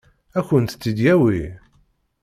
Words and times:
Ad 0.37 0.43
kent-tt-id-yawi? 0.47 1.41